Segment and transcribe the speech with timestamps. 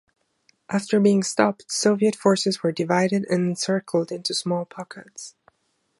[0.67, 5.35] After being stopped, soviet forces were divided and encircled into small pockets.